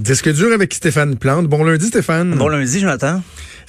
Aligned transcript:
Disque 0.00 0.32
dur 0.32 0.52
avec 0.52 0.72
Stéphane 0.72 1.16
Plante. 1.16 1.46
Bon 1.46 1.64
lundi, 1.64 1.86
Stéphane. 1.86 2.34
Bon 2.36 2.48
lundi, 2.48 2.80
Jonathan. 2.80 3.20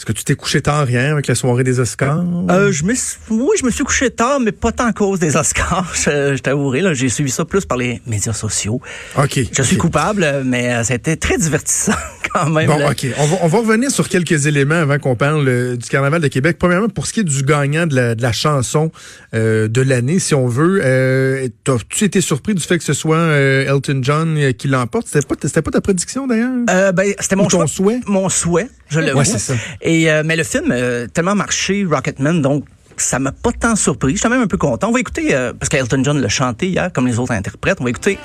Est-ce 0.03 0.11
que 0.11 0.17
tu 0.19 0.25
t'es 0.25 0.35
couché 0.35 0.59
tard 0.61 0.85
rien 0.85 1.13
avec 1.13 1.27
la 1.27 1.35
soirée 1.35 1.63
des 1.63 1.79
Oscars? 1.79 2.25
Euh, 2.49 2.73
je 2.73 2.83
me 2.83 2.93
suis- 2.93 3.15
oui, 3.29 3.55
je 3.57 3.65
me 3.65 3.71
suis 3.71 3.85
couché 3.85 4.09
tard, 4.09 4.41
mais 4.41 4.51
pas 4.51 4.73
tant 4.73 4.87
à 4.87 4.91
cause 4.91 5.17
des 5.17 5.37
Oscars. 5.37 5.89
Je, 5.95 6.35
je 6.35 6.41
t'avouerai, 6.41 6.81
là, 6.81 6.93
j'ai 6.93 7.07
suivi 7.07 7.31
ça 7.31 7.45
plus 7.45 7.63
par 7.65 7.77
les 7.77 8.01
médias 8.05 8.33
sociaux. 8.33 8.81
OK. 9.17 9.39
Je 9.55 9.61
suis 9.63 9.77
coupable, 9.77 10.41
mais 10.43 10.73
euh, 10.73 10.81
a 10.89 10.93
été 10.93 11.15
très 11.15 11.37
divertissant 11.37 11.93
quand 12.33 12.49
même. 12.49 12.67
Bon, 12.67 12.79
là. 12.79 12.91
OK. 12.91 13.05
On 13.17 13.25
va, 13.27 13.37
on 13.43 13.47
va 13.47 13.57
revenir 13.59 13.91
sur 13.91 14.09
quelques 14.09 14.45
éléments 14.45 14.75
avant 14.75 14.99
qu'on 14.99 15.15
parle 15.15 15.47
euh, 15.47 15.77
du 15.77 15.87
Carnaval 15.87 16.21
de 16.21 16.27
Québec. 16.27 16.57
Premièrement, 16.59 16.89
pour 16.89 17.07
ce 17.07 17.13
qui 17.13 17.21
est 17.21 17.23
du 17.23 17.41
gagnant 17.43 17.87
de 17.87 17.95
la, 17.95 18.15
de 18.15 18.21
la 18.21 18.33
chanson 18.33 18.91
euh, 19.33 19.69
de 19.69 19.79
l'année, 19.81 20.19
si 20.19 20.35
on 20.35 20.47
veut, 20.49 20.81
euh, 20.83 21.47
as-tu 21.69 22.03
été 22.03 22.19
surpris 22.19 22.53
du 22.55 22.61
fait 22.61 22.77
que 22.77 22.83
ce 22.83 22.91
soit 22.93 23.15
euh, 23.15 23.73
Elton 23.73 23.99
John 24.01 24.35
euh, 24.37 24.51
qui 24.51 24.67
l'emporte? 24.67 25.07
C'était 25.07 25.25
pas, 25.25 25.35
c'était 25.41 25.61
pas 25.61 25.71
ta 25.71 25.79
prédiction, 25.79 26.27
d'ailleurs? 26.27 26.51
Euh, 26.69 26.91
ben, 26.91 27.13
c'était 27.21 27.37
mon 27.37 27.45
Ou 27.45 27.47
ton 27.47 27.59
choix. 27.59 27.67
souhait? 27.67 27.99
Mon 28.05 28.27
souhait, 28.27 28.67
je 28.89 28.99
le 28.99 29.13
Ouais, 29.15 29.23
c'est 29.25 29.37
ça. 29.39 29.53
Et 29.81 29.92
euh, 30.09 30.23
mais 30.25 30.35
le 30.35 30.43
film 30.43 30.71
a 30.71 31.07
tellement 31.07 31.35
marché, 31.35 31.85
Rocketman, 31.89 32.41
donc 32.41 32.63
ça 32.97 33.17
m'a 33.19 33.31
pas 33.31 33.51
tant 33.51 33.75
surpris. 33.75 34.15
J'étais 34.15 34.29
même 34.29 34.41
un 34.41 34.47
peu 34.47 34.57
content. 34.57 34.89
On 34.89 34.91
va 34.91 34.99
écouter, 34.99 35.33
euh, 35.33 35.51
parce 35.57 35.69
qu'Elton 35.69 36.03
John 36.03 36.21
l'a 36.21 36.29
chanté 36.29 36.67
hier, 36.67 36.91
comme 36.93 37.07
les 37.07 37.17
autres 37.19 37.33
interprètes, 37.33 37.77
on 37.79 37.83
va 37.83 37.89
écouter 37.89 38.17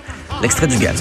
l'extrait 0.43 0.67
du 0.67 0.77
gars. 0.79 0.93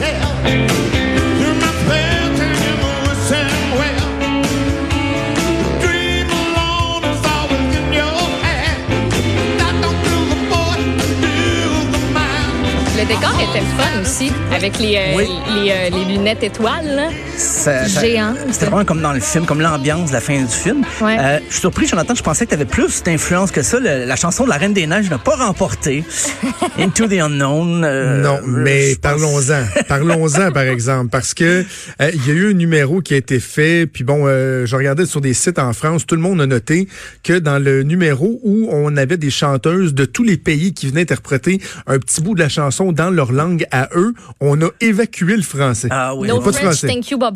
Le 13.00 13.06
décor 13.06 13.40
était 13.40 13.64
fun 13.78 14.02
aussi, 14.02 14.32
avec 14.52 14.80
les, 14.80 14.96
euh, 14.98 15.16
Oui. 15.18 15.28
les, 15.56 15.72
euh, 15.72 15.90
les 15.92 16.06
lunettes 16.16 16.44
étoiles. 16.44 16.96
là. 16.96 17.10
Ça- 17.58 17.88
ça- 17.88 18.02
Géant. 18.02 18.34
C'était 18.52 18.68
vraiment 18.68 18.86
comme 18.86 19.02
dans 19.02 19.14
le 19.14 19.20
film, 19.20 19.46
comme 19.46 19.62
l'ambiance 19.62 20.10
de 20.10 20.14
la 20.14 20.22
fin 20.22 20.40
du 20.40 20.48
film. 20.48 20.84
Ouais. 21.02 21.18
Euh, 21.20 21.40
je 21.48 21.52
suis 21.54 21.62
surpris, 21.62 21.88
Jonathan, 21.88 22.14
je 22.14 22.22
pensais 22.22 22.46
que 22.46 22.50
tu 22.52 22.56
avais 22.56 22.66
plus 22.66 23.02
d'influence 23.02 23.50
que 23.52 23.64
ça. 23.64 23.80
Le- 23.80 24.06
la 24.06 24.16
chanson 24.16 24.44
de 24.46 24.50
la 24.50 24.58
Reine 24.58 24.74
des 24.74 24.86
Neiges 24.86 25.10
n'a 25.10 25.18
pas 25.18 25.36
remporté. 25.36 26.04
Into 26.80 27.08
the 27.08 27.14
Unknown. 27.20 27.84
euh, 27.84 28.22
Non, 28.22 28.40
mais 28.46 28.96
parlons-en. 29.02 29.64
Parlons-en, 29.88 30.52
par 30.52 30.64
exemple, 30.64 31.10
parce 31.10 31.34
que 31.34 31.66
euh, 32.02 32.12
il 32.14 32.28
y 32.28 32.32
a 32.32 32.34
eu 32.34 32.52
un 32.52 32.54
numéro 32.54 33.02
qui 33.02 33.16
a 33.16 33.18
été 33.18 33.40
fait, 33.40 33.88
puis 33.88 34.04
bon, 34.04 34.26
euh, 34.28 34.66
je 34.68 34.76
regardais 34.76 35.06
sur 35.08 35.20
des 35.22 35.34
sites 35.34 35.58
en 35.60 35.74
France, 35.74 36.06
tout 36.06 36.16
le 36.16 36.22
monde 36.22 36.40
a 36.42 36.46
noté 36.46 36.88
que 37.24 37.34
dans 37.40 37.58
le 37.58 37.82
numéro 37.84 38.40
où 38.44 38.70
on 38.72 38.96
avait 38.98 39.18
des 39.18 39.32
chanteuses 39.32 39.94
de 39.96 40.06
tous 40.06 40.24
les 40.24 40.38
pays 40.38 40.74
qui 40.74 40.88
venaient 40.88 41.02
interpréter 41.02 41.60
un 41.88 41.98
petit 41.98 42.22
bout 42.22 42.36
de 42.36 42.40
la 42.40 42.50
chanson 42.50 42.92
dans 42.92 43.10
leur 43.10 43.32
langue 43.32 43.66
à 43.72 43.90
eux, 43.96 44.14
on 44.42 44.62
a 44.62 44.70
évacué 44.80 45.36
le 45.36 45.42
français. 45.44 45.88
Ah 45.92 46.14
oui. 46.16 46.28
No 46.28 46.40
French, 46.42 46.58
français. 46.58 46.88
thank 46.88 47.10
you, 47.10 47.18
bye 47.18 47.32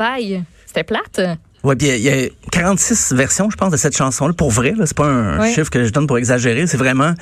C'était 0.65 0.83
plate. 0.83 1.21
Ouais, 1.63 1.75
puis 1.75 1.89
il 1.89 1.97
y, 2.01 2.09
a- 2.09 2.15
il 2.15 2.23
y 2.23 2.25
a 2.25 2.29
46 2.51 3.13
versions, 3.13 3.49
je 3.51 3.55
pense, 3.55 3.71
de 3.71 3.77
cette 3.77 3.95
chanson-là. 3.95 4.33
Pour 4.33 4.49
vrai, 4.49 4.73
là, 4.75 4.85
c'est 4.87 4.97
pas 4.97 5.05
un 5.05 5.39
Ouais. 5.39 5.53
chiffre 5.53 5.69
que 5.69 5.83
je 5.83 5.91
donne 5.91 6.07
pour 6.07 6.17
exagérer. 6.17 6.65
C'est 6.65 6.77
vraiment. 6.77 7.13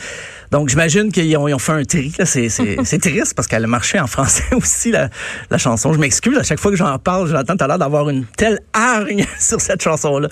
Donc, 0.52 0.70
j'imagine 0.70 1.12
qu'ils 1.12 1.36
ont, 1.36 1.48
ils 1.50 1.54
ont 1.54 1.60
fait 1.60 1.74
un 1.74 1.84
tri. 1.84 2.14
là. 2.18 2.26
C'est, 2.26 2.48
c'est, 2.48 2.78
c'est 2.86 3.00
triste 3.02 3.34
parce 3.36 3.48
qu'elle 3.50 3.66
a 3.66 3.68
marché 3.68 4.00
en 4.00 4.08
français 4.08 4.46
aussi 4.56 4.92
la, 4.92 5.10
la 5.52 5.58
chanson. 5.58 5.92
Je 5.92 6.00
m'excuse 6.00 6.38
à 6.38 6.44
chaque 6.44 6.60
fois 6.60 6.72
que 6.72 6.78
j'en 6.78 6.98
parle, 7.00 7.28
j'entends 7.28 7.58
tout 7.58 7.64
à 7.66 7.68
l'heure 7.68 7.80
d'avoir 7.80 8.10
une 8.10 8.26
telle 8.38 8.60
hargne 8.72 9.26
sur 9.40 9.60
cette 9.60 9.82
chanson-là. 9.82 10.30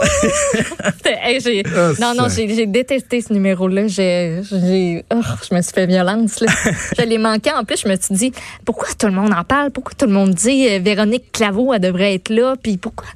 Hey, 1.04 1.62
Ah, 1.74 1.92
non, 2.00 2.14
non, 2.14 2.28
j'ai 2.28 2.66
détesté 2.66 3.20
ce 3.20 3.32
numéro-là. 3.32 3.86
J'ai, 3.86 4.40
j'ai- 4.42 5.04
oh, 5.14 5.20
je 5.48 5.54
me 5.54 5.62
suis 5.62 5.72
fait 5.72 5.86
violence. 5.86 6.40
Là. 6.40 6.52
je 6.98 7.04
l'ai 7.04 7.18
manqué. 7.18 7.50
En 7.52 7.64
plus, 7.64 7.80
je 7.82 7.88
me 7.88 7.96
suis 7.96 8.14
dit, 8.14 8.32
pourquoi 8.64 8.88
tout 8.98 9.06
le 9.06 9.12
monde 9.12 9.32
en 9.32 9.44
parle? 9.44 9.70
Pourquoi 9.70 9.92
tout 9.96 10.06
le 10.06 10.12
monde 10.12 10.34
dit 10.34 10.68
euh, 10.68 10.78
Véronique 10.80 11.32
Claveau, 11.32 11.72
elle 11.72 11.80
devrait 11.80 12.14
être 12.14 12.30
là? 12.30 12.54
Puis 12.62 12.76
pourquoi? 12.76 13.06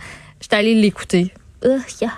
J'étais 0.41 0.57
allée 0.57 0.75
l'écouter. 0.75 1.33
Yeah. 2.01 2.11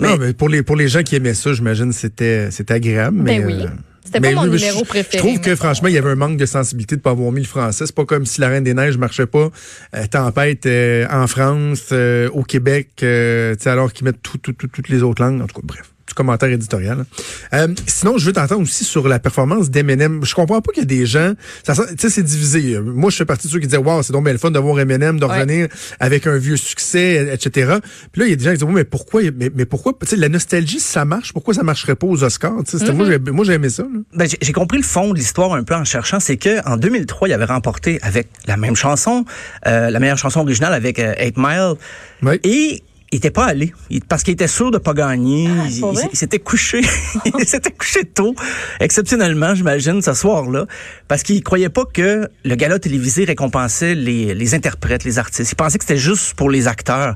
Non, 0.00 0.16
mais 0.18 0.32
pour 0.32 0.48
les 0.48 0.62
pour 0.62 0.76
les 0.76 0.88
gens 0.88 1.02
qui 1.02 1.16
aimaient 1.16 1.34
ça, 1.34 1.52
j'imagine 1.52 1.92
c'était 1.92 2.50
c'était 2.50 2.74
agréable. 2.74 3.22
Ben 3.22 3.44
mais, 3.44 3.54
oui. 3.54 3.62
euh, 3.62 3.68
C'était 4.06 4.20
mais 4.20 4.30
pas 4.34 4.36
mon 4.36 4.48
oui, 4.50 4.56
numéro 4.56 4.78
je- 4.80 4.84
préféré, 4.84 5.18
Je 5.18 5.18
trouve 5.18 5.40
que 5.40 5.54
franchement, 5.56 5.88
il 5.88 5.94
y 5.94 5.98
avait 5.98 6.10
un 6.10 6.14
manque 6.14 6.36
de 6.38 6.46
sensibilité 6.46 6.96
de 6.96 7.00
pas 7.02 7.10
avoir 7.10 7.30
mis 7.32 7.40
le 7.42 7.46
français. 7.46 7.84
C'est 7.86 7.94
pas 7.94 8.04
comme 8.06 8.24
si 8.24 8.40
la 8.40 8.48
Reine 8.48 8.64
des 8.64 8.72
Neiges 8.74 8.96
marchait 8.96 9.26
pas. 9.26 9.50
euh, 9.94 10.06
tempête 10.06 10.64
euh, 10.66 11.06
en 11.10 11.26
France, 11.26 11.88
euh, 11.92 12.30
au 12.32 12.42
Québec, 12.42 12.88
euh, 13.02 13.54
alors 13.66 13.92
qu'ils 13.92 14.04
mettent 14.04 14.22
tout, 14.22 14.38
tout, 14.38 14.52
tout- 14.52 14.68
toutes 14.68 14.88
les 14.88 15.02
autres 15.02 15.22
langues. 15.22 15.42
En 15.42 15.46
tout 15.46 15.60
cas, 15.60 15.66
bref. 15.66 15.92
Commentaire 16.16 16.48
éditorial. 16.48 17.04
Euh, 17.52 17.68
sinon, 17.86 18.16
je 18.18 18.24
veux 18.26 18.32
t'entendre 18.32 18.62
aussi 18.62 18.82
sur 18.84 19.06
la 19.06 19.18
performance 19.20 19.70
d'Eminem. 19.70 20.24
Je 20.24 20.34
comprends 20.34 20.60
pas 20.62 20.72
qu'il 20.72 20.82
y 20.82 20.86
a 20.86 20.88
des 20.88 21.04
gens. 21.06 21.34
Tu 21.64 21.72
sais, 21.98 22.08
c'est 22.10 22.22
divisé. 22.22 22.80
Moi, 22.80 23.10
je 23.10 23.16
fais 23.16 23.24
partie 23.26 23.46
de 23.46 23.52
ceux 23.52 23.60
qui 23.60 23.66
disaient 23.66 23.76
Waouh, 23.76 24.02
c'est 24.02 24.12
donc 24.14 24.24
bien 24.24 24.32
le 24.32 24.38
fun 24.38 24.50
d'avoir 24.50 24.80
Eminem, 24.80 25.20
de 25.20 25.26
Ouais. 25.26 25.34
revenir 25.40 25.68
avec 26.00 26.26
un 26.26 26.38
vieux 26.38 26.56
succès, 26.56 27.28
etc. 27.32 27.74
Puis 28.12 28.20
là, 28.20 28.26
il 28.26 28.30
y 28.30 28.32
a 28.32 28.36
des 28.36 28.44
gens 28.44 28.50
qui 28.52 28.56
disent 28.56 28.66
Oui, 28.66 28.72
mais 28.74 28.84
pourquoi, 28.84 29.20
mais, 29.36 29.50
mais 29.54 29.66
pourquoi, 29.66 29.92
tu 30.00 30.06
sais, 30.06 30.16
la 30.16 30.28
nostalgie, 30.30 30.80
ça 30.80 31.04
marche, 31.04 31.32
pourquoi 31.34 31.52
ça 31.54 31.62
marcherait 31.62 31.96
pas 31.96 32.06
aux 32.06 32.24
Oscars? 32.24 32.54
Sais, 32.66 32.78
c'était- 32.78 32.92
Moi, 32.92 33.06
j'ai- 33.06 33.18
moi, 33.18 33.44
j'ai 33.44 33.52
aimé 33.52 33.68
ça. 33.68 33.84
Ben, 34.14 34.26
j'ai- 34.40 34.52
compris 34.52 34.78
le 34.78 34.84
fond 34.84 35.12
de 35.12 35.18
l'histoire 35.18 35.52
un 35.52 35.64
peu 35.64 35.74
en 35.74 35.84
cherchant. 35.84 36.18
C'est 36.18 36.38
que 36.38 36.66
en 36.66 36.78
2003, 36.78 37.28
il 37.28 37.34
avait 37.34 37.44
remporté 37.44 37.98
avec 38.00 38.28
la 38.46 38.56
même 38.56 38.74
chanson, 38.74 39.26
euh, 39.66 39.90
la 39.90 40.00
meilleure 40.00 40.16
chanson 40.16 40.40
originale 40.40 40.72
avec 40.72 40.98
euh, 40.98 41.12
Eight 41.18 41.36
Mile. 41.36 41.74
Ouais. 42.22 42.40
Et 42.42 42.82
il 43.12 43.18
était 43.18 43.30
pas 43.30 43.44
allé 43.46 43.72
parce 44.08 44.22
qu'il 44.24 44.32
était 44.34 44.48
sûr 44.48 44.70
de 44.70 44.78
pas 44.78 44.92
gagner. 44.92 45.48
il 45.70 45.80
pour 45.80 45.94
il- 46.12 46.16
s'était 46.16 46.38
couché, 46.40 46.80
il 47.38 47.46
s'était 47.46 47.70
couché 47.70 48.04
tôt, 48.04 48.34
exceptionnellement, 48.80 49.54
j'imagine, 49.54 50.02
ce 50.02 50.12
soir-là, 50.12 50.66
parce 51.08 51.22
qu'il 51.22 51.42
croyait 51.42 51.68
pas 51.68 51.84
que 51.84 52.28
le 52.44 52.54
gala 52.56 52.78
télévisé 52.78 53.24
récompensait 53.24 53.94
les, 53.94 54.34
les 54.34 54.54
interprètes, 54.54 55.04
les 55.04 55.18
artistes. 55.18 55.52
Il 55.52 55.56
pensait 55.56 55.78
que 55.78 55.84
c'était 55.84 55.96
juste 56.00 56.34
pour 56.34 56.50
les 56.50 56.66
acteurs. 56.66 57.14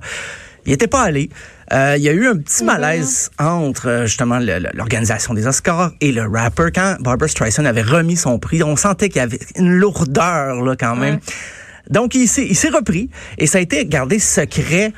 Il 0.66 0.72
était 0.72 0.86
pas 0.86 1.02
allé. 1.02 1.30
Euh, 1.72 1.94
il 1.96 2.02
y 2.02 2.08
a 2.08 2.12
eu 2.12 2.26
un 2.26 2.36
petit 2.36 2.64
malaise 2.64 3.30
entre 3.38 3.88
euh, 3.88 4.06
justement 4.06 4.38
l'organisation 4.74 5.34
des 5.34 5.46
Oscars 5.46 5.92
et 6.00 6.12
le 6.12 6.22
rapper 6.26 6.68
quand 6.74 6.96
Barbara 7.00 7.28
Streisand 7.28 7.64
avait 7.64 7.82
remis 7.82 8.16
son 8.16 8.38
prix. 8.38 8.62
On 8.62 8.76
sentait 8.76 9.08
qu'il 9.08 9.18
y 9.20 9.24
avait 9.24 9.38
une 9.56 9.70
lourdeur 9.72 10.62
là 10.62 10.74
quand 10.78 10.96
même. 10.96 11.18
Donc 11.88 12.14
il 12.14 12.28
s'est 12.28 12.68
repris 12.68 13.08
et 13.38 13.46
ça 13.46 13.58
a 13.58 13.60
été 13.60 13.86
gardé 13.86 14.18
secret 14.18 14.92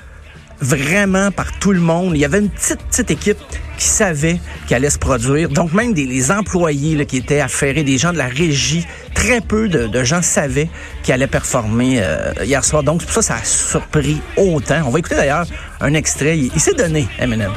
vraiment 0.62 1.30
par 1.30 1.58
tout 1.58 1.72
le 1.72 1.80
monde. 1.80 2.12
Il 2.14 2.20
y 2.20 2.24
avait 2.24 2.38
une 2.38 2.48
petite 2.48 2.80
petite 2.82 3.10
équipe 3.10 3.38
qui 3.76 3.88
savait 3.88 4.38
qu'il 4.66 4.76
allait 4.76 4.90
se 4.90 4.98
produire. 4.98 5.50
Donc 5.50 5.72
même 5.72 5.92
des 5.92 6.06
les 6.06 6.30
employés 6.30 6.96
là, 6.96 7.04
qui 7.04 7.18
étaient 7.18 7.40
affairés, 7.40 7.82
des 7.82 7.98
gens 7.98 8.12
de 8.12 8.18
la 8.18 8.28
régie, 8.28 8.86
très 9.14 9.40
peu 9.40 9.68
de, 9.68 10.04
gens 10.04 10.22
savaient 10.22 10.70
qu'il 11.02 11.12
allait 11.12 11.26
performer 11.26 11.98
euh, 12.00 12.32
hier 12.44 12.64
soir. 12.64 12.82
Donc 12.82 13.02
pour 13.02 13.12
ça 13.12 13.22
ça 13.22 13.34
a 13.34 13.44
surpris 13.44 14.20
autant. 14.36 14.82
On 14.86 14.90
va 14.90 15.00
écouter 15.00 15.16
d'ailleurs 15.16 15.46
un 15.80 15.92
extrait. 15.94 16.38
Il, 16.38 16.50
il 16.54 16.60
s'est 16.60 16.74
donné, 16.74 17.08
Eminem. 17.18 17.52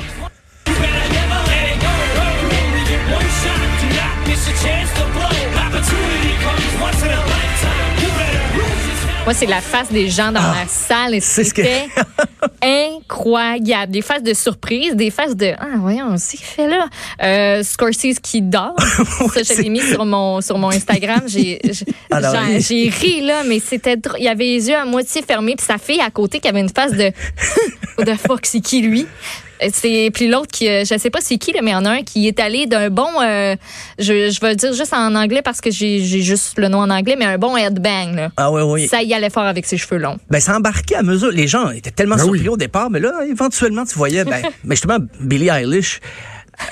Moi, 9.26 9.34
c'est 9.34 9.48
la 9.48 9.60
face 9.62 9.92
des 9.92 10.08
gens 10.08 10.32
dans 10.32 10.40
la 10.40 10.68
salle. 10.68 11.16
Ah, 11.16 11.20
c'est 11.20 11.44
ce 11.44 11.52
que- 11.54 11.64
c'était 11.64 11.88
incroyable. 12.62 13.92
Des 13.92 14.04
faces 14.04 14.22
de 14.22 14.36
surprise, 14.36 14.96
des 14.96 15.10
faces 15.10 15.36
de 15.36 15.54
Ah, 15.60 15.66
voyons, 15.80 16.14
c'est 16.18 16.38
fait 16.40 16.68
là. 16.68 16.88
Euh, 17.24 17.64
Scorsese 17.64 18.20
qui 18.22 18.44
dort. 18.44 18.76
ça, 19.34 19.42
je 19.42 19.62
l'ai 19.62 19.70
mis 19.70 19.82
sur 19.82 20.06
mon, 20.06 20.42
sur 20.42 20.60
mon 20.60 20.70
Instagram. 20.70 21.22
J'ai 21.28 21.60
j'ai- 22.60 22.90
ri, 22.90 23.22
là, 23.22 23.42
mais 23.48 23.60
c'était 23.60 23.98
drôle. 23.98 24.20
Il 24.20 24.28
avait 24.28 24.44
les 24.44 24.70
yeux 24.70 24.76
à 24.76 24.86
moitié 24.86 25.24
fermés, 25.24 25.56
puis 25.56 25.66
sa 25.66 25.80
fille 25.80 26.02
à 26.02 26.12
côté 26.12 26.40
qui 26.40 26.48
avait 26.48 26.60
une 26.62 26.70
face 26.70 26.92
de 26.92 27.12
de 28.04 28.14
fuck, 28.14 28.46
c'est 28.46 28.60
qui 28.62 28.82
lui? 28.82 29.08
Euh, 29.64 29.70
C'est 29.74 30.10
puis 30.14 30.28
l'autre 30.28 30.52
qui 30.52 30.68
euh, 30.68 30.84
je 30.84 30.98
sais 30.98 31.10
pas 31.10 31.20
c'est 31.22 31.38
qui 31.38 31.52
là, 31.54 31.60
mais 31.64 31.72
il 31.72 31.74
y 31.74 31.78
en 31.78 31.86
a 31.86 31.92
un 31.92 32.04
qui 32.04 32.28
est 32.28 32.40
allé 32.40 32.66
d'un 32.66 32.90
bon 32.90 33.08
euh, 33.22 33.56
je, 34.00 34.30
je 34.30 34.40
vais 34.42 34.50
le 34.50 34.56
dire 34.56 34.74
juste 34.74 34.94
en 34.94 35.16
anglais 35.16 35.42
parce 35.44 35.62
que 35.62 35.72
j'ai 35.72 36.00
j'ai 36.04 36.22
juste 36.22 36.58
le 36.58 36.68
nom 36.68 36.80
en 36.80 36.90
anglais 36.90 37.16
mais 37.18 37.26
un 37.26 37.38
bon 37.38 37.56
headbang 37.56 38.16
là. 38.16 38.32
Ah 38.38 38.52
oui, 38.52 38.62
oui. 38.64 38.88
Ça 38.88 39.02
y 39.02 39.14
allait 39.14 39.30
fort 39.30 39.44
avec 39.46 39.66
ses 39.66 39.78
cheveux 39.78 39.98
longs. 39.98 40.18
Ben, 40.30 40.40
ça 40.40 40.56
embarquait 40.56 40.96
à 40.96 41.04
mesure. 41.04 41.32
Les 41.32 41.48
gens 41.48 41.70
étaient 41.72 41.92
tellement 41.92 42.16
Ben 42.16 42.24
surpris 42.24 42.42
oui. 42.42 42.50
au 42.50 42.58
départ, 42.58 42.90
mais 42.90 43.00
là, 43.00 43.12
éventuellement, 43.30 43.86
tu 43.86 43.96
voyais, 43.98 44.24
ben, 44.26 44.42
ben 44.64 44.72
justement, 44.72 44.98
Billie 45.20 45.50
Eilish, 45.50 46.00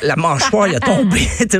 la 0.02 0.16
mâchoire, 0.16 0.68
il 0.68 0.76
a 0.76 0.80
tombé. 0.80 1.22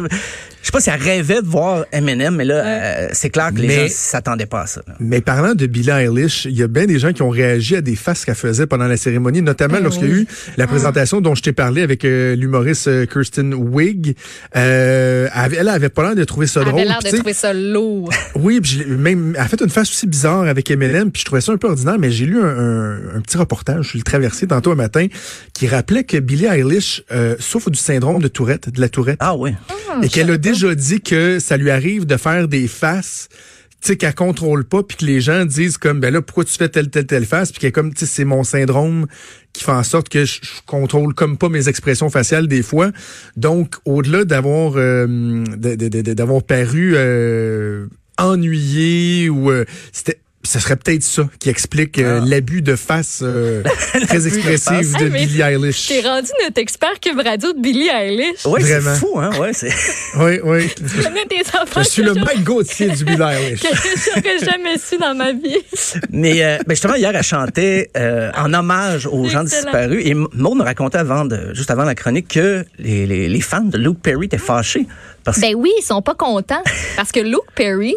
Je 0.64 0.68
sais 0.68 0.72
pas 0.72 0.80
si 0.80 0.90
elle 0.90 1.02
rêvait 1.02 1.42
de 1.42 1.46
voir 1.48 1.84
Eminem, 1.92 2.36
mais 2.38 2.46
là, 2.46 2.56
euh, 2.66 3.10
c'est 3.12 3.30
clair 3.30 3.50
que 3.54 3.60
les 3.60 3.68
Mais- 3.68 3.88
gens 3.90 3.94
s'attendaient 3.94 4.46
pas 4.46 4.62
à 4.62 4.66
ça. 4.68 4.82
là. 4.88 4.94
Mais 5.00 5.20
parlant 5.20 5.56
de 5.56 5.66
Billie 5.68 5.90
Eilish, 5.92 6.46
il 6.46 6.58
y 6.58 6.64
a 6.64 6.68
bien 6.68 6.86
des 6.86 7.00
gens 7.00 7.12
qui 7.12 7.22
ont 7.22 7.30
réagi 7.30 7.76
à 7.76 7.82
des 7.82 7.98
faces 7.98 8.24
qu'elle 8.24 8.34
faisait 8.36 8.66
pendant 8.66 8.88
la 8.88 8.96
cérémonie, 8.96 9.42
notamment 9.42 9.74
Ben 9.76 9.84
lorsqu'il 9.84 10.08
y 10.08 10.12
a 10.12 10.16
eu 10.16 10.28
la 10.56 10.66
présentation 10.66 11.20
dont 11.20 11.36
je 11.36 11.42
t'ai 11.44 11.52
parlé 11.52 11.82
avec 11.82 12.06
euh, 12.06 12.38
l'humoriste 12.38 12.88
euh, 12.88 13.06
Kirsten 13.06 13.54
Wig. 13.54 14.16
Euh, 14.56 15.28
elle, 15.36 15.54
elle 15.60 15.68
avait 15.68 15.90
pas 15.90 16.04
l'air 16.04 16.16
de 16.16 16.24
trouver 16.24 16.48
ça 16.48 16.62
Elle 16.62 16.68
drôle. 16.68 16.80
avait 16.80 16.90
l'air 16.90 17.00
de 17.12 17.18
trouver 17.18 17.34
ça 17.34 17.54
lourd. 17.54 18.10
Oui, 18.36 18.60
puis 18.62 18.72
je 18.72 18.80
l'ai- 18.80 18.86
même 18.86 19.34
elle 19.36 19.42
a 19.42 19.48
fait 19.48 19.62
une 19.62 19.70
face 19.70 19.90
aussi 19.90 20.08
bizarre 20.08 20.44
avec 20.44 20.72
Eminem, 20.72 21.12
puis 21.12 21.20
je 21.22 21.26
trouvais 21.26 21.42
ça 21.42 21.52
un 21.52 21.58
peu 21.58 21.68
ordinaire, 21.68 21.98
mais 22.00 22.10
j'ai 22.10 22.26
lu 22.26 22.42
un, 22.42 22.46
un- 22.48 22.98
un 23.18 23.22
petit 23.22 23.38
reportage 23.38 23.90
sur 23.90 23.98
le 23.98 24.04
traversé 24.04 24.48
tantôt 24.48 24.72
un 24.72 24.76
matin 24.76 25.08
qui 25.54 25.68
rappelait 25.68 26.04
que 26.04 26.18
Billie 26.18 26.46
Eilish 26.46 27.04
euh, 27.12 27.36
souffre 27.40 27.70
du 27.70 27.78
syndrome 27.80 28.22
de 28.22 28.28
Tourette, 28.28 28.70
de 28.70 28.80
la 28.82 28.90
Tourette, 28.90 29.18
Ah 29.20 29.36
oui. 29.36 29.52
et 30.02 30.08
qu'elle 30.10 30.32
a 30.32 30.38
déjà 30.54 30.76
dit 30.76 31.02
que 31.02 31.40
ça 31.40 31.58
lui 31.58 31.72
arrive 31.72 32.06
de 32.06 32.18
faire 32.18 32.48
des 32.48 32.68
faces 32.68 33.30
tu 33.82 33.98
qu'elle 33.98 34.16
contrôle 34.16 34.64
pas, 34.64 34.82
puis 34.82 34.96
que 34.96 35.06
les 35.06 35.20
gens 35.20 35.44
disent 35.44 35.78
comme, 35.78 36.00
ben 36.00 36.14
là, 36.14 36.22
pourquoi 36.22 36.46
tu 36.46 36.54
fais 36.54 36.70
telle, 36.70 36.90
telle, 36.90 37.06
telle 37.06 37.26
face, 37.26 37.52
puis 37.52 37.60
qu'elle 37.60 37.74
comme, 37.74 37.94
tu 37.94 38.06
c'est 38.06 38.24
mon 38.24 38.46
syndrome 38.46 39.08
qui 39.52 39.66
fait 39.66 39.72
en 39.72 39.84
sorte 39.84 40.08
que 40.08 40.24
je, 40.24 40.40
contrôle 40.66 41.14
comme 41.14 41.38
pas 41.38 41.50
mes 41.50 41.68
expressions 41.68 42.10
faciales 42.10 42.48
des 42.48 42.64
fois. 42.64 42.92
Donc, 43.36 43.76
au-delà 43.84 44.24
d'avoir 44.24 44.76
euh, 44.78 45.44
d'avoir 45.58 46.44
paru 46.44 46.94
euh, 46.96 47.88
ennuyé 48.18 49.30
ou 49.30 49.52
euh, 49.52 49.66
c'était 49.92 50.20
ce 50.46 50.60
serait 50.60 50.76
peut-être 50.76 51.04
ça 51.04 51.28
qui 51.40 51.50
explique 51.50 52.00
euh, 52.00 52.20
Ah. 52.22 52.26
l'abus 52.28 52.62
de 52.62 52.76
face 52.76 53.20
euh, 53.24 53.64
très 54.08 54.20
de 54.20 54.28
expressive 54.28 54.96
de 55.00 55.08
Billie 55.10 55.42
Eilish. 55.42 55.88
T'es 55.88 56.02
rendu 56.02 56.30
notre 56.44 56.60
expert 56.60 57.00
Cube 57.02 57.20
Radio 57.24 57.54
de 57.54 57.60
Billie 57.62 57.88
Eilish. 57.90 58.46
Ouais, 58.46 58.62
c'est 58.62 58.80
Vraiment. 58.80 58.96
fou, 58.98 59.20
hein? 59.20 59.32
Ouais, 59.40 59.54
c'est. 59.54 59.70
Oui, 60.20 60.40
oui. 60.44 60.70
Je 60.86 61.02
connais 61.02 61.26
des 61.26 61.42
enfants 61.60 61.82
Je 61.82 61.90
suis 61.90 62.04
que 62.04 62.10
le 62.10 62.14
Mike 62.16 62.44
Gauthier 62.44 62.90
du 62.90 63.06
Billie 63.06 63.22
Eilish. 63.22 63.62
que 63.62 63.68
j'aurais 63.70 64.40
jamais 64.40 64.78
su 64.78 64.98
dans 64.98 65.16
ma 65.16 65.32
vie. 65.32 65.58
Mais 66.12 66.44
euh, 66.44 66.58
ben 66.68 66.74
justement, 66.76 66.96
hier, 66.96 67.16
elle 67.16 67.24
chantait 67.24 67.90
euh, 67.98 68.30
en 68.38 68.54
hommage 68.54 69.08
aux 69.08 69.28
gens 69.30 69.44
Excellent. 69.44 69.64
disparus. 69.64 70.02
Et 70.06 70.14
Maud 70.14 70.58
nous 70.58 70.64
racontait 70.64 70.98
avant 71.00 71.26
de, 71.26 71.54
juste 71.54 71.72
avant 71.72 71.84
la 71.86 71.96
chronique 71.96 72.28
que 72.28 72.66
les, 72.78 73.08
les, 73.08 73.30
les 73.30 73.42
fans 73.42 73.62
de 73.62 73.78
Luke 73.78 74.00
Perry 74.04 74.26
étaient 74.26 74.38
fâchés. 74.38 74.86
Parce 75.24 75.40
Ben 75.40 75.56
oui, 75.56 75.72
ils 75.80 75.84
sont 75.84 76.02
pas 76.02 76.16
contents 76.16 76.62
parce 76.98 77.14
que 77.14 77.22
Luke 77.22 77.50
Perry, 77.56 77.96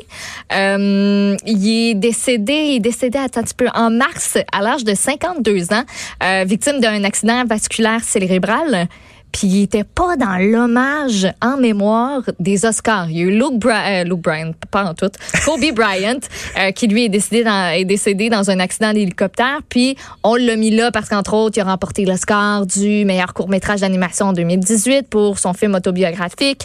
euh, 0.55 1.37
il 1.45 1.69
est 1.91 1.95
décédé, 1.95 2.36
il 2.37 2.77
est 2.77 2.81
décédé 2.81 3.19
attends 3.19 3.41
un 3.41 3.45
petit 3.45 3.55
peu 3.55 3.69
en 3.75 3.91
mars 3.91 4.39
à 4.53 4.63
l'âge 4.63 4.85
de 4.85 4.95
52 4.95 5.73
ans, 5.73 5.83
euh, 6.23 6.45
victime 6.47 6.81
d'un 6.81 7.05
accident 7.05 7.45
vasculaire 7.45 8.03
cérébral. 8.03 8.89
Puis 9.33 9.49
il 9.49 9.63
était 9.65 9.85
pas 9.85 10.17
dans 10.17 10.39
l'hommage 10.39 11.27
en 11.43 11.59
mémoire 11.59 12.23
des 12.41 12.65
Oscars. 12.65 13.11
Il 13.11 13.19
y 13.19 13.21
a 13.21 13.25
eu 13.25 13.31
Luke, 13.33 13.59
Bra- 13.59 13.87
euh, 13.89 14.05
Luke 14.05 14.21
Bryan, 14.21 14.53
pas 14.71 14.85
en 14.85 14.95
tout, 14.95 15.11
Kobe 15.45 15.61
Bryant, 15.75 16.21
euh, 16.59 16.71
qui 16.71 16.87
lui 16.87 17.05
est 17.05 17.09
décédé 17.11 17.45
dans, 17.45 17.71
est 17.75 17.85
décédé 17.85 18.31
dans 18.31 18.51
un 18.51 18.61
accident 18.61 18.95
d'hélicoptère. 18.95 19.59
Puis 19.69 19.97
on 20.23 20.37
l'a 20.37 20.57
mis 20.57 20.71
là 20.71 20.91
parce 20.91 21.09
qu'entre 21.11 21.35
autres, 21.35 21.59
il 21.59 21.61
a 21.61 21.65
remporté 21.65 22.07
l'Oscar 22.07 22.65
du 22.65 23.05
meilleur 23.05 23.35
court 23.35 23.49
métrage 23.51 23.81
d'animation 23.81 24.27
en 24.27 24.33
2018 24.33 25.09
pour 25.09 25.39
son 25.39 25.53
film 25.53 25.75
autobiographique 25.75 26.63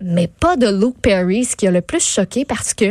mais 0.00 0.28
pas 0.28 0.56
de 0.56 0.68
Luke 0.68 0.94
Perry, 1.02 1.44
ce 1.44 1.56
qui 1.56 1.66
a 1.66 1.72
le 1.72 1.80
plus 1.80 2.02
choqué 2.06 2.44
parce 2.44 2.72
que 2.72 2.84